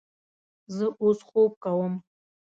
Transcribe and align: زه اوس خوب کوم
زه 0.75 0.85
اوس 1.01 1.19
خوب 1.29 1.51
کوم 1.63 1.93